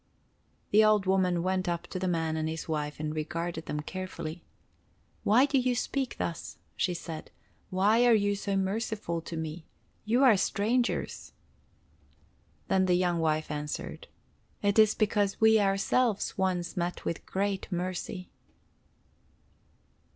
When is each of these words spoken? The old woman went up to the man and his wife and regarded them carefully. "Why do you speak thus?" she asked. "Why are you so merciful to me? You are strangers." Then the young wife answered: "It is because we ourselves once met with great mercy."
The 0.71 0.83
old 0.83 1.05
woman 1.05 1.43
went 1.43 1.69
up 1.69 1.85
to 1.89 1.99
the 1.99 2.07
man 2.07 2.35
and 2.35 2.49
his 2.49 2.67
wife 2.67 2.99
and 2.99 3.13
regarded 3.15 3.67
them 3.67 3.81
carefully. 3.81 4.43
"Why 5.23 5.45
do 5.45 5.59
you 5.59 5.75
speak 5.75 6.17
thus?" 6.17 6.57
she 6.75 6.93
asked. 7.07 7.29
"Why 7.69 8.07
are 8.07 8.13
you 8.15 8.35
so 8.35 8.57
merciful 8.57 9.21
to 9.21 9.37
me? 9.37 9.67
You 10.03 10.23
are 10.23 10.35
strangers." 10.37 11.33
Then 12.67 12.87
the 12.87 12.95
young 12.95 13.19
wife 13.19 13.51
answered: 13.51 14.07
"It 14.63 14.79
is 14.79 14.95
because 14.95 15.39
we 15.39 15.59
ourselves 15.59 16.35
once 16.35 16.75
met 16.75 17.05
with 17.05 17.23
great 17.27 17.71
mercy." 17.71 18.31